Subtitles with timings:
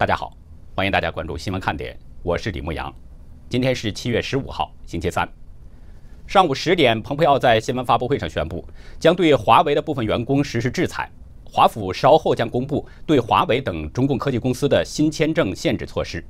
[0.00, 0.32] 大家好，
[0.74, 2.90] 欢迎大家关注新闻看点，我是李牧阳。
[3.50, 5.28] 今天是七月十五号，星期三，
[6.26, 8.66] 上午十点，蓬佩奥在新闻发布会上宣布，
[8.98, 11.06] 将对华为的部分员工实施制裁。
[11.44, 16.24] 华府稍后将公布对华为等中共科技公司的新签证限制措施。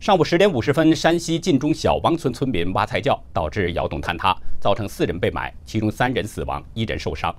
[0.00, 7.36] 上午十点五十分，山西晋中小汪村村民挖菜窖，导致窑洞坍塌，造成四人被埋，其中三人死亡，一人受伤。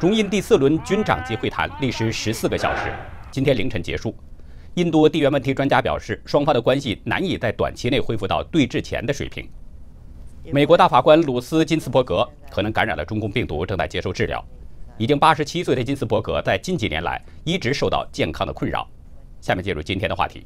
[0.00, 2.90] 中印第四轮军长级会谈历时十四个小时，
[3.32, 4.14] 今天凌晨结束。
[4.74, 9.48] 印度地缘问题专家表示，双方的关系难以在短期内恢复到对峙前的水平。
[10.52, 14.44] 美国大法官鲁斯金斯伯格可能感染了中共病毒，正在接受治疗。
[14.98, 18.86] 已经八十七岁的金斯伯格在近几年来一直受到健康的困扰。
[19.40, 20.44] 下面进入今天的话题。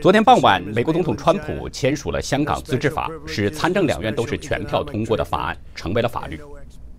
[0.00, 6.40] 昨天傍晚，美国总统川普签署了《香港自治法》，使参政两院都是全票通过的法案成为了法律。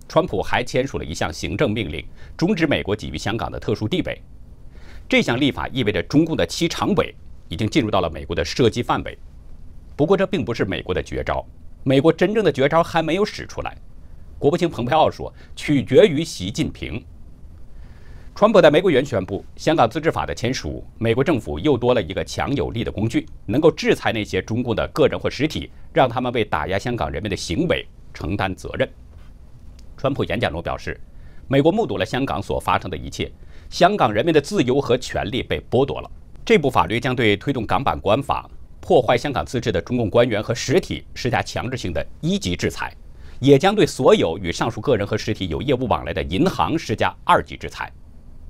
[0.08, 2.04] 川普还签署了一项行政命令，
[2.36, 4.22] 终止美国给予香港的特殊地位。
[5.12, 7.14] 这项立法意味着中共的七常委
[7.50, 9.18] 已经进入到了美国的涉及范围。
[9.94, 11.44] 不过，这并不是美国的绝招，
[11.84, 13.76] 美国真正的绝招还没有使出来。
[14.38, 17.04] 国务卿蓬佩奥说：“取决于习近平。”
[18.34, 28.88] 川普在玫瑰园宣布，香港自治法的签署，美国政府又多了一个强有力的工具，能够制裁那些中共的个人或实体，让他们为打压香港人民的行为承担责任。
[29.94, 30.98] 川普演讲中表示
[31.48, 33.30] ：“美国目睹了香港所发生的一切。”
[33.72, 36.10] 香港人民的自由和权利被剥夺了。
[36.44, 38.46] 这部法律将对推动港版国安法、
[38.82, 42.94] 破坏香港自治的中共官员和实体施加强制性的一级制裁，
[43.40, 47.90] 也将对所有与上述个人和实体有业务往来的银行施加二级制裁。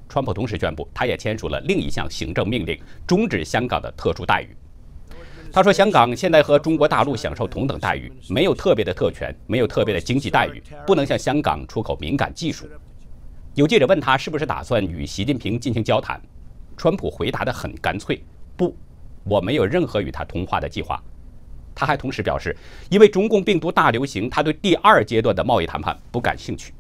[0.08, 4.48] 川普同时宣布，他也签署了另一项行政命令，终止香港的特殊待遇。
[5.52, 12.66] 他说：“香港现在和中国大陆享受同等待遇，没有特别的特权，没有特别的经济待遇，不能向香港出口敏感技术。”
[13.54, 16.18] 有记者问他是不是打算与习近平进行交谈，
[16.74, 18.24] 川普回答得很干脆
[18.56, 18.74] ：“不，
[19.24, 20.98] 我没有任何与他通话的计划。”
[21.76, 22.56] 他还同时表示，
[22.88, 26.72] 因为中共病毒大流行，他对第二阶段的贸易谈判不感兴趣。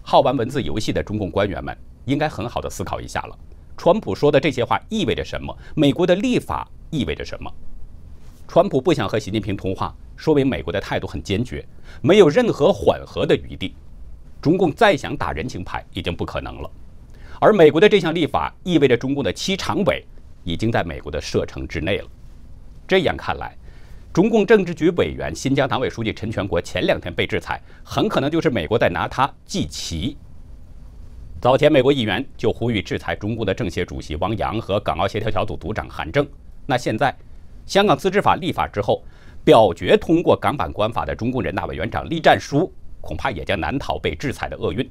[0.00, 1.76] 好玩文字游戏的中共官员们
[2.06, 3.38] 应该很好的思考一下了：
[3.76, 5.54] 川普说的这些话意味着什么？
[5.74, 7.52] 美国的立法意味着什么？
[8.46, 11.62] 川普不想和习近平通话，说明美国的态度很坚决，
[12.00, 13.74] 没有任何缓和的余地。
[14.40, 16.70] 中共再想打人情牌已经不可能了，
[17.40, 20.04] 而美国的这项立法意味着中共的七常委
[20.44, 22.08] 已经在美国的射程之内了。
[22.86, 23.56] 这样看来，
[24.12, 30.16] 中共政治局委员、新疆党委书记陈全国前两天被制裁，很可能就是美国在拿他祭旗。
[31.40, 36.26] 早前，美国议员就呼吁制裁中共的政协主席汪洋和港澳协调小组组长韩正。
[36.64, 37.14] 那现在，
[37.66, 39.04] 香港自治法立法之后，
[39.44, 42.72] 表决通过港版国安法的中共人大委员长栗战书。
[43.00, 44.88] 恐怕也将难逃被制裁的厄运，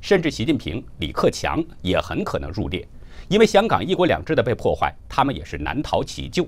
[0.00, 2.86] 甚至习近平、李克强也很可能入列，
[3.28, 6.46] 因为香港一国两制的被破坏，他们也是难逃其咎。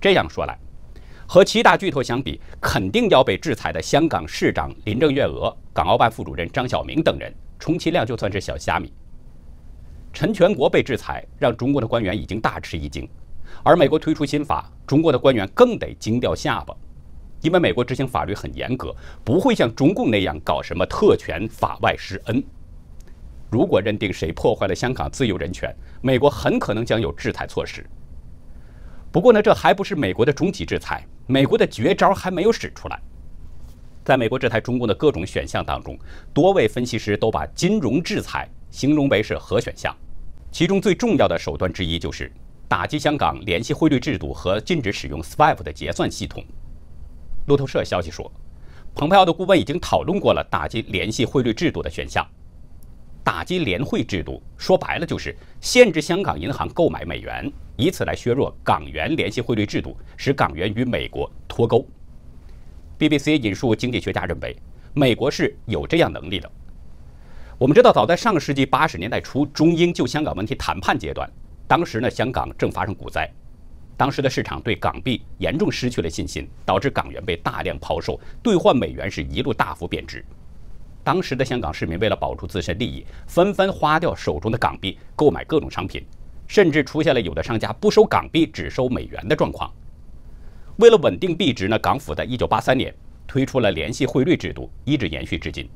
[0.00, 0.58] 这样说来，
[1.26, 8.92] 和七大巨头相比，肯定要被制裁的香港市长林郑月娥、港澳办副主任张晓明等人，充其量就算是小虾米。
[10.12, 13.08] 陈全国被制裁，让中国的官员已经大吃一惊，
[13.62, 16.76] 而美国推出新法，中国的官员更得惊掉下巴。
[17.44, 22.42] 因为美国执行法律很严格，不会像中共那样搞什么特权法外施恩。
[23.50, 27.84] 如果认定谁破坏了香港自由人权，美国很可能将有制裁措施。
[29.12, 32.98] 不过呢，这还不是美国的终极制裁，美国的绝招还没有使出来。
[34.02, 35.98] 在美国制裁中共的各种选项当中，
[36.32, 39.94] 多位分析师都把金融制裁形容为是核选项，
[40.50, 42.32] 其中最重要的手段之一就是
[42.66, 46.42] 打击香港联系汇率制度和禁止使用 SWIFT 的结算系统。
[47.46, 48.30] 路透社消息说，
[48.94, 52.26] 蓬佩奥的顾问已经讨论过了打击联系汇率制度的选项。
[53.22, 61.86] 打击联汇制度说白了就是限制香港银行购买美元，以此来削弱港元联系汇率制度，使港元与美国脱钩。
[62.98, 64.56] BBC 引述经济学家认为，
[64.92, 66.50] 美国是有这样能力的。
[67.58, 71.30] 我们知道，早在上世纪八十年代初，中英就香港问题谈判阶段，
[71.66, 73.30] 当时呢，香港正发生股灾。
[73.96, 80.24] 当时的市场对港币严重失去了信心，导致港元被大量抛售，兑换美元是一路大幅贬值。
[81.04, 86.04] 当时的香港市民为了保住自身利益，纷纷花掉手中的港币购买各种商品，
[86.48, 89.70] 甚至出现了有的商家不收港币只收美元的状况。
[90.78, 92.92] 为了稳定币值呢，港府在一九八三年
[93.28, 95.68] 推出了联系汇率制度，一直延续至今。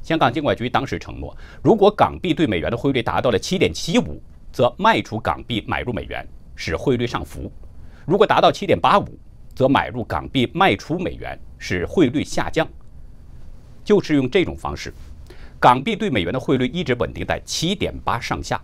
[0.00, 4.20] 香港监管局当时承诺，如果港币对美元的汇率达到了七点七五，
[4.52, 6.24] 则卖出港币买入美元。
[6.54, 7.50] 使汇率上浮，
[8.06, 9.18] 如果达到七点八五，
[9.54, 12.66] 则买入港币卖出美元，使汇率下降。
[13.84, 14.92] 就是用这种方式，
[15.58, 18.60] 港币对美元的汇率一直稳定在七点八上下。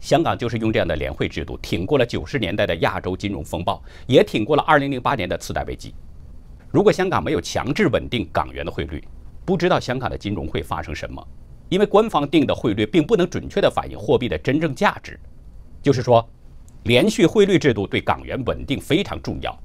[0.00, 5.94] 香港就是用这样的联汇制度挺过了九十年代的亚洲金融风暴，也挺过了二零零八年的次贷危机。
[6.70, 9.06] 如果香港没有强制稳定港元的汇率，
[9.44, 11.22] 不知道香港的金融会发生什么，
[11.68, 15.20] 因为官方定的汇率并不能准确地反映货币的真正价值。
[15.82, 16.26] 就是说，
[16.84, 19.58] 连续汇率制度对港元稳定非常重要。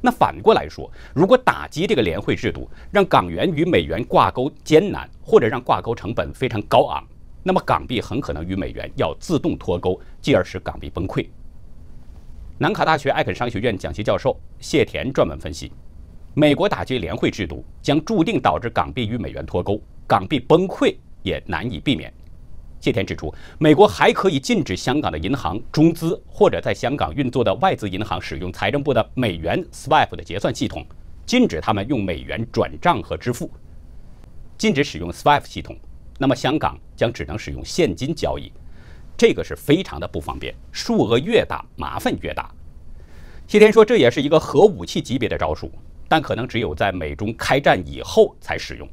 [0.00, 7.02] 那反过来说，如果打击这个联汇制度，让港元与美元挂钩艰难，或者让挂钩成本非常高昂。
[7.42, 11.26] 那么港币很可能与美元要自动脱钩，继而使港币崩溃。
[12.58, 15.72] 南卡大学艾肯商学院讲席教授谢田专门分析，
[16.34, 22.12] 美国打击联汇制度将注定导致港币与美元脱钩，港币崩溃也难以避免。
[22.84, 30.84] 谢天指出，美国还可以禁止香港的银行中资或者在香港运作的外资银行使用财政部的美元 SWIFT 的结算系统，
[31.24, 33.50] 禁止他们用美元转账和支付，
[34.58, 35.74] 禁止使用 SWIFT 系统。
[36.18, 38.52] 那么香港将只能使用现金交易，
[39.16, 42.54] 这个是非常的不方便，数额越大，麻烦越大。
[43.46, 45.72] 谢天说，这也是一个核武器级别的招数，
[46.06, 48.86] 但可能只有在美中开战以后才使用。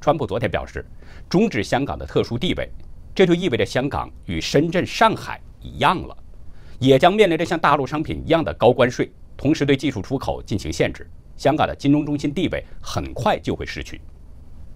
[0.00, 0.86] 川普昨天表示，
[1.28, 2.70] 终止香港的特殊地位，
[3.18, 6.16] 这就意味着香港与深圳、上海一样了，
[6.78, 11.04] 也将面临着像大陆商品一样的高关税，同时对技术出口进行限制。
[11.36, 14.00] 香港的金融中心地位很快就会失去。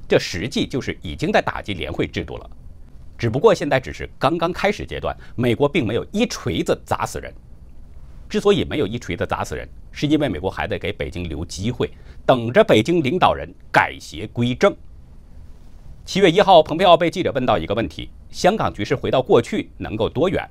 [0.08, 2.50] 这实际就是已经在打击联汇制度了，
[3.16, 5.16] 只不过现在只是刚刚开始阶段。
[5.36, 7.32] 美国并没有一锤子砸死人。
[8.28, 11.88] 之所以没有一锤子砸死人，是因为美国还在给北京留机会，
[12.26, 14.74] 等着北京领导人改邪归正。
[16.04, 20.46] 七月一号，蓬佩奥被记者问到一个问题：香港局势回到过去能够多远？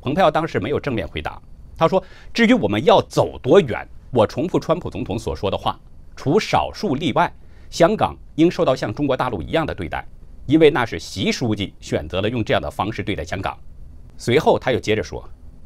[0.00, 1.40] 蓬佩奥当时没有正面回答。
[1.76, 5.78] 他说：“至于我们要走多远，我重复川普总统所说的话，
[6.16, 7.30] 除少数例外。”
[7.68, 10.04] 香港应受到像中国大陆一样的对待，
[10.46, 13.56] 因为那是习书记选择了用这样的方式对待香港。
[14.16, 15.22] 随后他又接着说：“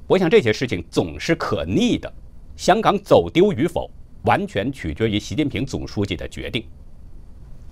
[0.08, 2.12] 我想这些事情总是可逆的，
[2.56, 3.88] 香港走丢与否
[4.24, 6.64] 完全取决于习近平总书记的决定。”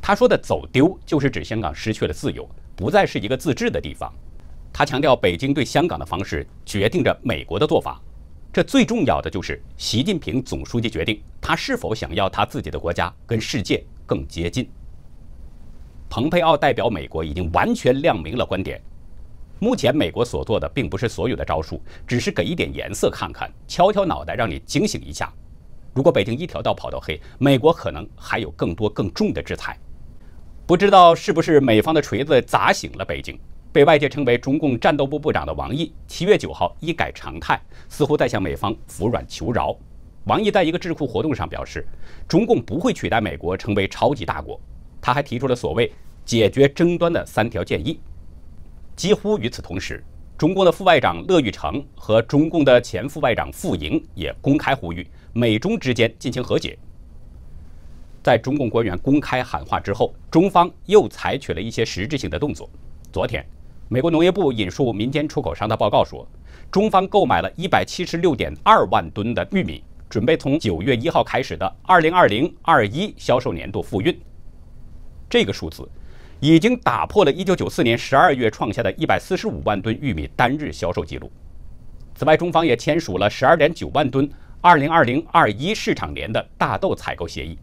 [0.02, 2.46] 他说的“走丢”就是指香港失去了自由，
[2.76, 4.12] 不再是一个自治的地方。
[4.72, 7.98] 他强调，北京对香港的方式决定着美国的做法。
[8.52, 13.82] 这最重要的就是习近平总书记决定他是否想要他自己的国家跟世界。
[14.04, 14.68] 更接近。
[16.10, 18.78] 蓬佩奥代表美国已经完全亮明了观点。
[19.58, 25.32] 目前美国所做的并不是所有的招数，只是给一点颜色看看，敲敲脑袋让你警醒一下。
[25.94, 29.78] 如果北京一条道跑到黑，美国可能还有更多更重的制裁。
[30.72, 33.38] 不知道是不是美方的锤子砸醒了北京？
[33.74, 37.60] 被外界称为中共战斗部部长的王毅，七月九号一改常态，
[37.90, 39.76] 似乎在向美方服软求饶。
[40.24, 41.86] 王毅在一个智库活动上表示，
[42.26, 44.58] 中共不会取代美国成为超级大国。
[44.98, 45.92] 他还提出了所谓
[46.24, 48.00] 解决争端的三条建议。
[48.96, 50.02] 几乎与此同时，
[50.38, 56.78] 中共的副外长乐玉成和中共的前副外长傅莹也公开呼吁美中之间进行和解。
[58.22, 62.70] 在中共官员公开喊话之后，中方又采取了一些实质性的动作。
[63.12, 63.44] 昨天，
[63.88, 66.26] 美国农业部引述民间出口商的报告说，
[66.70, 69.82] 中方购买了一百七十六点二万吨的玉米。
[70.08, 74.14] 准备从九月一号开始的二零二零二一销售年度复运，
[75.26, 75.88] 这个数字
[76.38, 81.32] 已经打破了一九九四年十二月创下的一百四十五万吨玉米单日销售记录。
[82.14, 87.56] 此外，中方也签署了十二点九万吨二零二零二一市场年的大豆采购协议。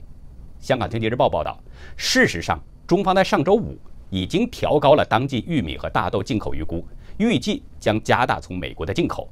[0.60, 1.58] 香港经济日报报道，
[1.96, 3.78] 事实上，中方在上周五
[4.10, 6.86] 已经调高了当季玉米和大豆进口预估，
[7.18, 9.30] 预计将加大从美国的进口。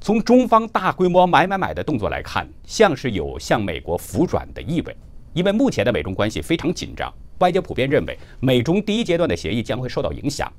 [0.00, 4.96] 从中方大规模买买买的动作来看，像是有向美国服软的意味。
[5.32, 10.52] 因为目前的美中关系非常紧张，外界普遍认为美中第一阶段的协议将会受到影响。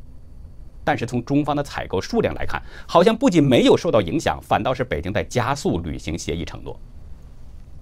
[0.83, 6.77] 但是从中方的采购数量来看，好像不仅没有受到影响，反倒是北京在加速履行协议承诺。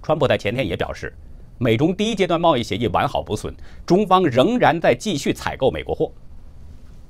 [0.04, 1.10] 川普在前天也表示，
[1.56, 3.54] 美中第一阶段贸易协议完好不损，
[3.86, 6.12] 中方仍然在继续采购美国货。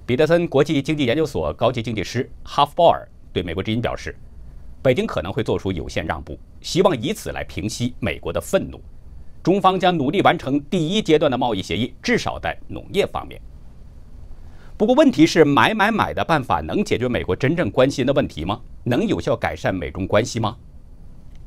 [0.07, 4.15] 彼得森国际经济研究所高级经济师哈夫鲍尔对美国之音表示。
[4.81, 8.79] 北京可能会做出有限让步，希望以此来平息美国的愤怒。
[9.43, 13.41] 中方将努力完成第一阶段的贸易协议，至少在农业方面。
[14.77, 18.61] 不过，问题是买买买的办法能解决美国真正关心的问题吗？
[18.85, 20.55] 能有效改善美中关系吗？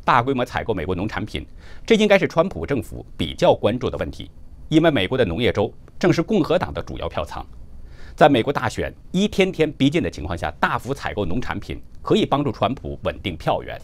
[0.07, 1.45] 大规模采购美国农产品，
[1.85, 4.31] 这应该是川普政府比较关注的问题，
[4.69, 7.45] 因为美国的农业州正是共和党的主要票仓。
[8.15, 13.77] 在美国大选一天天逼近的情况下，大幅采购农产品可以帮助川普稳定票源，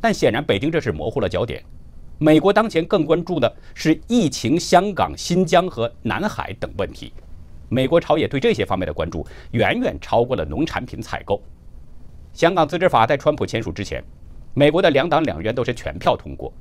[0.00, 1.60] 但显然北京这是模糊了焦点。
[2.18, 7.12] 美国当前更关注的是疫情、香港、新疆和南海等问题，
[7.68, 11.42] 美国朝野对这些方面的关注远远超过了农产品采购。
[12.32, 14.00] 香港自治法在川普签署之前，
[14.58, 16.52] 美国的两党两院都是全票通过。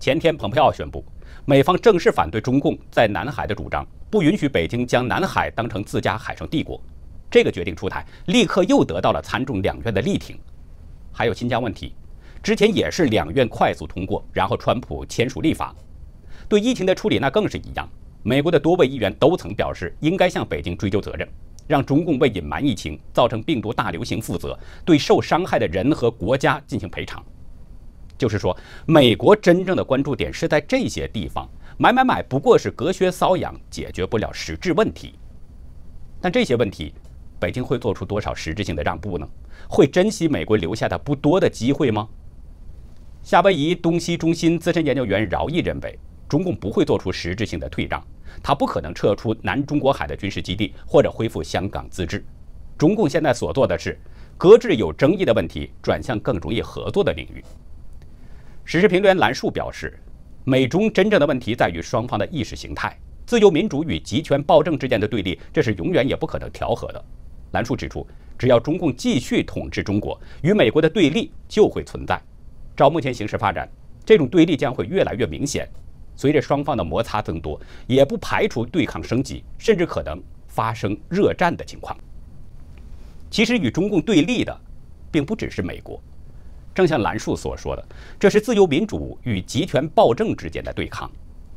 [0.00, 1.04] 前天，蓬佩奥宣布，
[1.44, 6.82] 美方正式反对中共在南海的主张，不允许北京将南海当成自家海上帝国。
[7.30, 10.36] 这个决定出台，立刻又得到了参众两院的力挺。
[11.12, 11.94] 还有新疆问题，
[12.42, 15.72] 之前也是两院快速通过，然后川普签署立法。
[16.48, 17.88] 对疫情的处理那更是一样，
[18.24, 21.28] 美国的多位议员都曾表示应该向北京追究责任，
[21.68, 27.24] 让中共为隐瞒疫情、造成病毒大流行负责，对受伤害的人和国家进行赔偿。
[28.18, 28.56] 就是说，
[28.86, 35.14] 美国真正的关注点是在这些地方，买买买不过是隔靴搔痒，解决不了实质问题。
[36.20, 36.94] 但这些问题，
[37.38, 39.28] 北京会做出多少实质性的让步呢？
[39.68, 42.08] 会珍惜美国留下的不多的机会吗？
[43.22, 45.98] 夏威夷东西中心资深研究员饶毅认为。
[46.28, 48.04] 中共不会做出实质性的退让，
[48.42, 52.24] 他不可能撤出南中国海的军事基地或者恢复香港自治。
[52.76, 53.96] 中共现在所做的是
[54.36, 57.44] 搁置有争议的问题，转向更容易合作的领域。
[58.68, 59.96] 时事评论员兰树表示，
[60.42, 67.04] 美中真正的问题在于双方的意识形态，自由民主与集权暴政之间的对立，这是永远也不可能调和的。
[67.52, 68.04] 兰树指出，
[68.36, 72.20] 只要中共继续统治中国，与美国的对立就会存在。
[72.74, 73.68] 照目前形势发展，
[74.04, 75.68] 这种对立将会越来越明显。
[76.16, 81.96] 随着双方的摩擦增多，也不排除对抗升级，甚至可能发生热战的情况。
[83.30, 84.60] 其实与中共对立的，
[85.12, 86.02] 并不只是美国。
[86.76, 87.82] 正像兰树所说的，
[88.20, 91.10] 这是自由民主与集权暴政之间的对抗，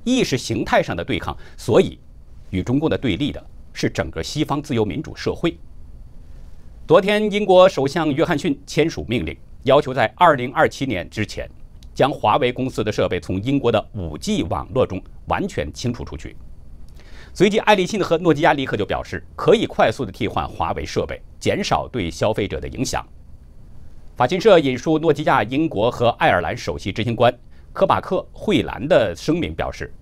[0.06, 1.38] 意识形态上的对抗。
[1.58, 2.00] 所以，
[2.52, 5.58] 与中共的对立的是整个西方自由民主社会。
[6.88, 11.46] 昨天，英国首相约翰逊签署命令，要求在2027年之前。
[11.94, 16.34] 将华为公司的设备从英国的 5G 网络中完全清除出去。
[17.34, 23.06] 随即，爱立信和诺基亚立刻就表示可以快速的替换华为设备，减少对消费者的影响。
[24.20, 27.34] 法新社引述诺基亚英国和爱尔兰首席执行官
[27.72, 29.94] 科马克·惠兰的声明表示，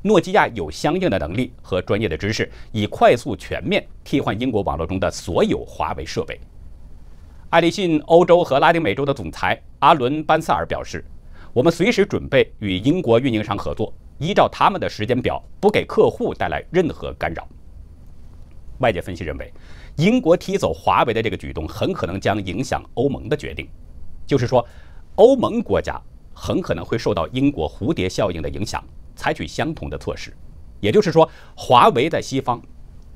[0.00, 6.40] 诺基亚有相应的能力和专业的知识，以快速全面替换英国网络中的所有华为设备。
[7.50, 11.04] 爱立信欧洲和拉丁美洲的总裁阿伦·班萨尔表示。
[11.52, 17.46] 我们随时准备与英国运营商合作，依照他们的时间表，不给客户带来任何干扰。
[18.78, 19.52] 外界分析认为，
[19.96, 23.66] 英国踢走华为的这个举动很可能将影响欧盟的决定，
[24.26, 24.66] 就是说，
[25.14, 25.98] 欧盟国家
[26.34, 28.84] 很可能会受到英国蝴蝶效应的影响，
[29.14, 30.34] 采取相同的措施。
[30.80, 32.60] 也就是说，华为在西方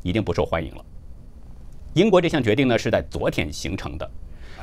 [0.02, 0.84] 已经不受欢迎了。
[1.92, 4.10] 英国这项决定呢，是在昨天形成的。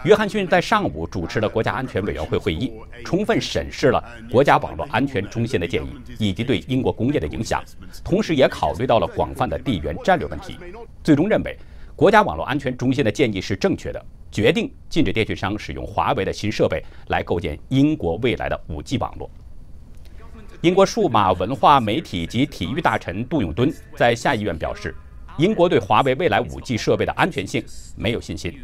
[0.03, 2.71] 约翰逊在上午主持了国家安全委员会会议，
[3.05, 7.63] 充分审视了国家网络安全中心的建议以及对英国工业的影响，
[8.03, 10.57] 同时也考虑到了广泛的地缘战略问题。
[11.03, 11.55] 最终认为，
[11.98, 19.27] 国家网络安全中心的建议是正确的，决定禁止电讯商使用华为的新设备来构建英国未来的 5G 网络。
[20.62, 24.94] 英国数码文化媒体及体育大臣杜永敦在下议院表示，
[25.39, 28.56] 英国对华为未来 5G 设备的安全性没有信心。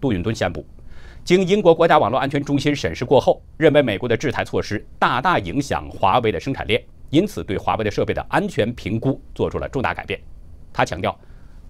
[0.00, 0.64] 杜永敦宣布，
[1.24, 6.80] 经英国国家网络安全中心审视过后，认为美国的制裁措施大大影响华为的生产链，
[7.10, 10.20] 因此对华为的设备的安全评估做出了重大改变。
[10.72, 11.18] 他强调，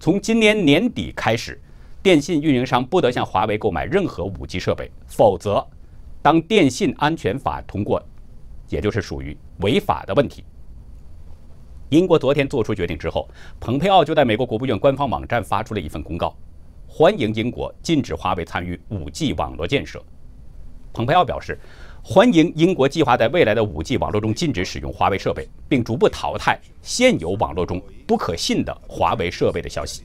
[0.05, 1.59] 从今年年底开始，
[2.03, 5.67] 电信运营商不得向华为购买任何 5G 设备，否则，
[6.21, 7.99] 当电信安全法通过，
[8.69, 10.43] 也就是属于违法的问题。
[11.89, 13.27] 英国昨天做出决定之后，
[13.59, 16.37] 蓬佩奥就在美国国务院官方网站发出了一份公告。
[16.87, 19.99] 欢迎英国禁止华为参与 5G 网络建设。
[20.93, 21.59] 蓬佩奥表示，
[22.07, 30.03] 欢迎英国计划在未来的 5G 网络中禁止使用华为设备，并逐步淘汰现有网络中不可信的华为设备的消息。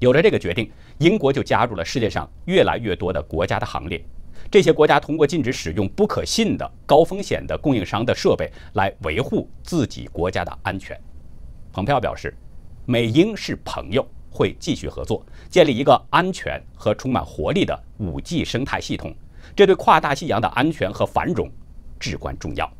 [0.00, 4.04] 有了这个决定，英国就加入了世界上越来越多的国家的行列。
[4.50, 10.94] 这些国家通过禁止使用不可信的高风险的供应商的设备来维护自己国家的安全。
[11.72, 12.36] 蓬佩奥表示，
[12.84, 14.06] 美英是朋友。
[14.32, 19.12] 会继续合作，建立一个安全和充满活力的 5G 生态系统，
[19.54, 21.50] 这对跨大西洋的安全和繁荣
[21.98, 22.70] 至关重要。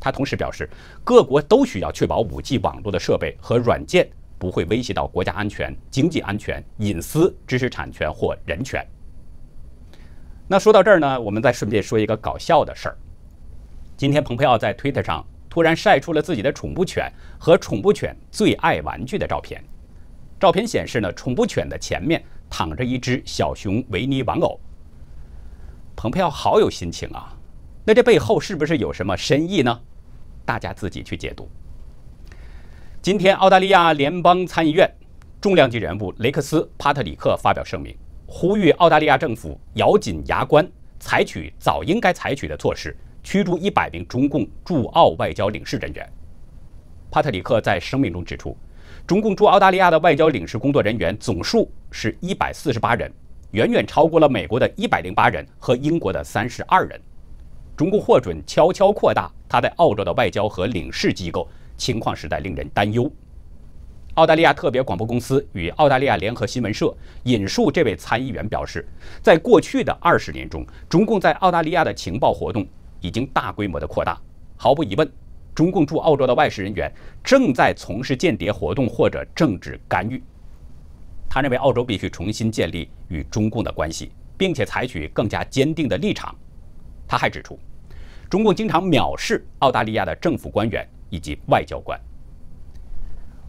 [0.00, 0.68] 他同时表示，
[1.04, 8.84] 各国都需要确保 5G 网络的设备和软件不会威胁到国家安全、经济安全、隐私、知识产权或人权。
[10.48, 12.96] 那说到这儿呢，我们再顺便说一个搞笑的事儿。
[13.96, 19.62] 今天，蓬佩奥在推特上突然晒出了自己的宠物犬和宠物犬最爱玩具的照片。
[20.40, 24.58] 照片显示呢，宠物犬的前面躺着一只小熊维尼玩偶。
[26.02, 27.32] 蓬佩奥好有心情啊，
[27.84, 29.80] 那这背后是不是有什么深意呢？
[30.44, 31.48] 大家自己去解读。
[33.00, 34.92] 今天，澳大利亚联邦参议院
[35.40, 40.68] 重量级人物雷克斯·帕特里克发表声明，呼吁澳大利亚政府咬紧牙关，
[40.98, 46.12] 采取早应该采取的措施，驱逐一百名中共驻澳外交领事人员。
[47.12, 48.56] 帕特里克在声明中指出，
[49.06, 53.08] 中共驻澳大利亚的外交领事工作人员总数是一百四十八人，
[53.52, 57.00] 远远超过了美国的一百零八人和英国的三十二人。
[57.76, 63.10] 中共获准悄悄扩大他在澳洲的外交和领事机构，情况实在令人担忧。
[64.14, 66.94] 澳大利亚特别广播公司与澳大利亚联合新闻社
[67.24, 68.86] 引述这位参议员表示，
[69.22, 72.66] 在过去的二十年中，中共在澳大利亚的情报活动
[73.00, 74.18] 已经大规模的扩大。
[74.56, 75.10] 毫无疑问，
[75.54, 76.90] 中共驻澳洲的外事人员
[77.22, 80.22] 正在从事间谍活动或者政治干预。
[81.34, 86.36] 他认为，澳洲必须重新建立与中共的关系，并且采取更加坚定的立场。
[87.08, 87.58] 他还指出，
[88.28, 91.98] 中共经常藐视澳大利亚的政府官员以及外交官。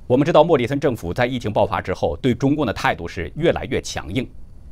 [0.07, 4.25] 我们知道，莫里森政府在疫情爆发之后，对中共的态度是越来越强硬。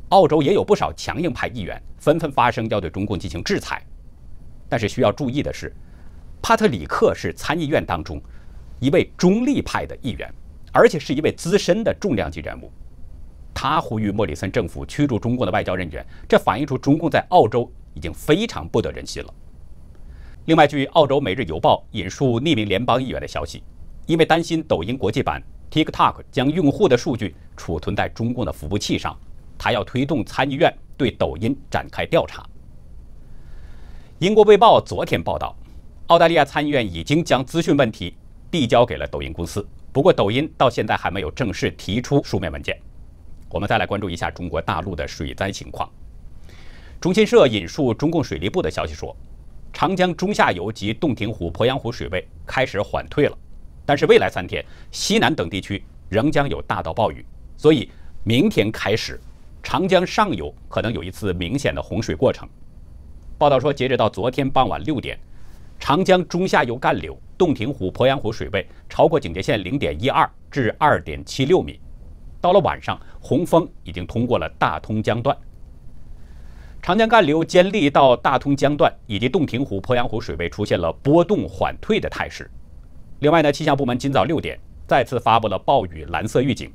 [0.08, 3.84] 澳洲也有不少强硬派议员纷纷发声，要对中共进行制裁。
[4.70, 5.70] 但是需要注意的是，
[6.40, 8.18] 帕特里克是参议院当中
[8.80, 10.32] 一位中立派的议员，
[10.72, 12.72] 而且是一位资深的重量级人物。
[13.54, 19.34] 他呼吁莫里森政府驱逐中共的外交人员，这反映出中共在澳洲已经非常不得人心了。
[20.46, 23.62] 另外，据澳洲《每日邮报》引述匿名联邦议员的消息。
[24.06, 25.40] 因为担心抖音国际版
[25.70, 29.16] TikTok 将用户的数据储存在中共的服务器上，
[29.56, 32.44] 他要推动参议院对抖音展开调查。
[34.18, 35.54] 英国卫报昨天报道，
[36.08, 38.16] 澳大利亚参议院已经将资讯问题
[38.50, 42.76] 递交给了抖音公司，不过抖音到现在还没有正式提出书面文件。
[43.52, 45.88] 我们再来关注一下中国大陆的水灾情况。
[46.98, 49.14] 中新社引述中共水利部的消息说，
[49.72, 53.36] 长江中下游及洞庭湖、鄱阳湖水位开始缓退了。
[53.84, 57.24] 但是未来三天，西南等地区仍将有大到暴雨，
[57.58, 57.90] 所以
[58.24, 59.20] 明天开始，
[59.62, 62.48] 长江上游可能有一次明显的洪水过程。
[63.36, 65.18] 报道说，截止到昨天傍晚六点，
[65.78, 71.78] 长江中下游干流、洞庭湖、鄱阳湖水位超过警戒线零点一二至二点七六米。
[72.42, 75.34] 到了晚上，洪峰已经通过了大通江段，
[76.82, 82.50] 长江干流坚利到大通江段以及洞庭湖、鄱阳湖水位出现了波动缓退的态势。
[83.20, 86.68] 另外呢，气象部门今早六点再次发布了暴雨蓝色预警，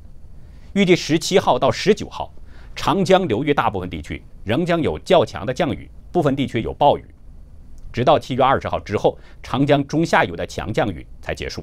[0.74, 2.34] 预计十七号到十九号，
[2.74, 7.04] 长江流域大部分地区仍将有较强的降雨，部分地区有暴雨，
[7.92, 11.62] 直到七月二十号之后，长江中下游的强降雨才结束。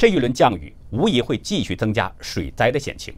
[0.00, 3.14] 这一轮降雨无疑会继续增加水灾的险情，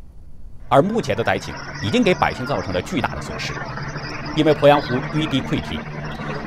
[0.68, 3.52] 而目前的灾情已经给百姓造成了巨大的损失，
[4.36, 5.78] 因为鄱阳湖淤堤溃堤。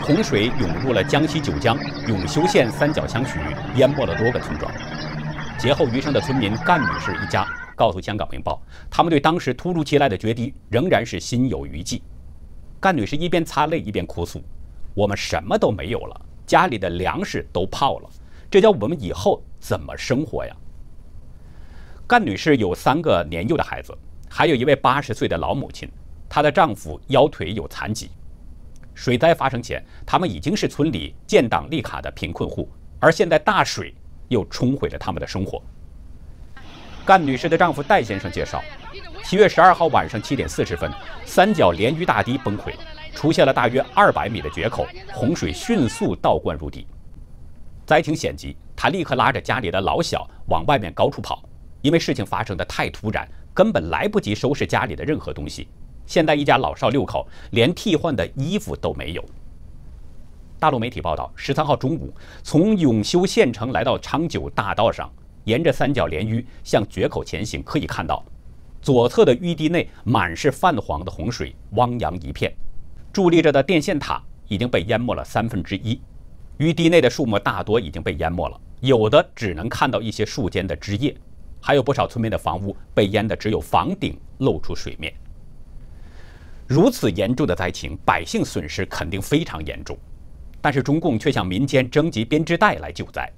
[0.03, 4.69] 洪水涌入了江西九江永修县三角乡区域，淹没了多个村庄。
[5.57, 12.03] 劫后余生的村民干女士一家告诉《香港明报》，他们对当时突如其来的决堤仍然是心有余悸。
[12.81, 14.43] 干女士一边擦泪一边哭诉
[14.95, 18.09] ：“我们什么都没有了，家里的粮食都泡了，
[18.51, 20.55] 这叫我们以后怎么生活呀？”
[22.05, 23.97] 干女士有三个年幼的孩子，
[24.29, 25.89] 还有一位八十岁的老母亲，
[26.29, 28.11] 她的丈夫腰腿有残疾。
[28.93, 33.93] 水灾发生前，他们已经是村里建档立卡的贫困户，而现在大水
[34.27, 35.59] 又冲毁了他们的生活。
[37.03, 38.63] 干女士的丈夫戴先生介绍，
[39.23, 40.91] 七月十二号晚上七点四十分，
[41.25, 42.71] 三角连淤大堤崩溃，
[43.15, 46.87] 出现了大约二百米的决口，洪水迅速倒灌入地，
[47.85, 51.43] 灾情险急，他立刻拉着家里的老小往外面高处跑，
[51.81, 55.67] 因为事情发生的太突然，根本来不及收拾家里的任何东西。
[56.05, 59.23] 现在一家老少六口连替换的衣服都没有。
[60.59, 65.11] 大陆媒体报道，十三号中午，从永修县城来到昌九大道上，
[65.43, 68.23] 沿着三角连淤向决口前行，可以看到，
[68.81, 72.53] 左侧的淤堤内满是泛黄的洪水，汪洋一片。
[73.13, 75.99] 伫立着的电线塔已经被淹没了三分之一，
[76.59, 81.13] 淤堤内的树木大多已经被淹没了，有的只能看到一些树间的枝叶，
[81.59, 85.13] 还有不少村民的房屋被淹的只有房顶露出水面。
[86.65, 89.97] 如此严重的灾情，百姓损失肯定非常严重，
[90.61, 93.29] 但是中共却向民间征集编织袋来救灾。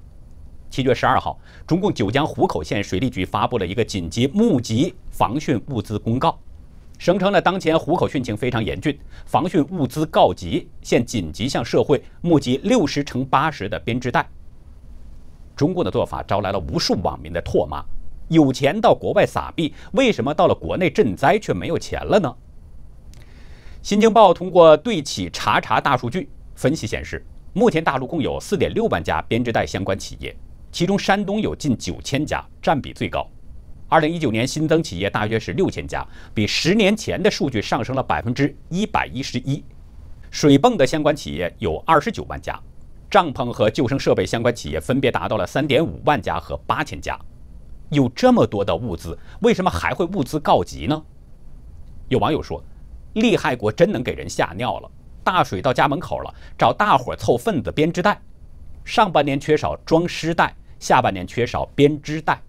[0.69, 6.38] 七月十二号，中共九江湖口县水利局发布了一个紧急募集防汛物资公告，
[6.98, 14.28] 声称呢当前湖口汛情非常严峻，防汛物资告急，现紧急向社会募集六十乘八十的编织袋。
[15.56, 17.84] 中共的做法招来了无数网民的唾骂：
[18.30, 22.36] 有钱到国外撒币，为什么到了国内赈灾却没有钱了呢？
[23.84, 30.36] 新京报通过对企查查大数据分析显示，目前大陆共有4.6万家编织袋相关企业，
[30.72, 33.30] 其中山东有近9000家，占比最高。
[33.89, 39.63] 二零一九年新增企业大约是六千家，比十年前的数据上升了百分之一百一十一。
[40.30, 42.60] 水泵的相关企业有二十九万家，
[43.10, 47.17] 帐篷和救生设备相关企业分别达到了三点五万家和八千家。
[47.89, 51.02] 有这么多的物资，为什么还会物资告急呢？
[52.10, 52.62] 有网友说
[53.15, 54.91] ：“厉害国真能给人吓尿了，
[55.23, 58.21] 大水到家门口了，找大伙凑份子编织袋。
[58.84, 62.41] 上半年缺少装尸袋，下半年缺少编织袋。”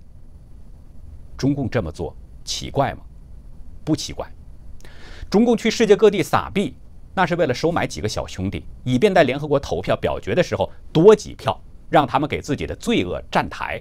[1.39, 3.01] 中共这么做奇怪吗？
[3.85, 4.29] 不奇怪。
[5.31, 6.75] 中共去世界各地撒币，
[7.15, 13.81] 那是为了收买几个小兄弟，以便在联合国投票表决的时候多几票，让他们给自己的罪恶站台。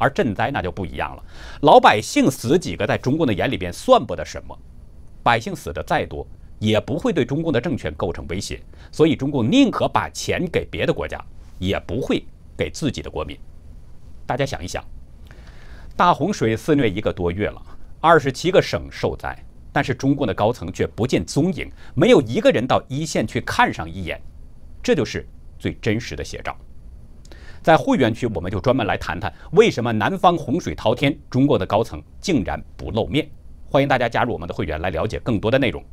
[0.00, 1.24] 而赈灾那就不一样了，
[1.62, 4.56] 老百姓死几个，在中共的眼里边算不得什么。
[5.24, 6.24] 百姓死的再多，
[6.60, 8.60] 也不会对中共的政权构成威胁。
[8.92, 11.20] 所以，中共宁可把钱给别的国家，
[11.58, 12.24] 也不会
[12.56, 13.36] 给自己的国民。
[14.24, 14.84] 大家想一想。
[15.98, 17.60] 大洪水肆虐一个多月了，
[18.00, 19.36] 二十七个省受灾，
[19.72, 24.20] 但是中共的高层却不见踪影，没有一个人到一线去看上一眼，
[24.80, 25.26] 这就是
[25.58, 26.56] 最真实的写照。
[27.64, 33.28] 在会员区，我们就专门来谈谈为什么南方洪水滔天，中国的高层竟然不露面。
[33.68, 35.84] 欢迎大家加入我们的会员来了解更多的内容。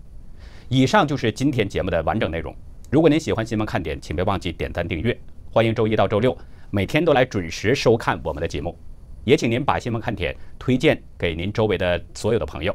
[0.69, 2.55] 以上就是今天节目的完整内容。
[2.91, 5.19] 如果您喜欢新闻看点，请别忘记点赞订阅。
[5.49, 6.37] 欢迎周一到周六
[6.69, 8.77] 每天都来准时收看我们的节目。
[9.25, 12.73] 也请您把新闻看点推荐给您周围的所有的朋友，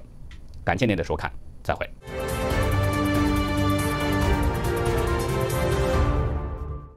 [0.65, 1.33] 感谢您的收看，
[1.63, 1.89] 再会。